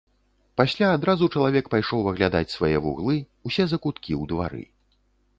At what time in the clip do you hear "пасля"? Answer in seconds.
0.59-0.87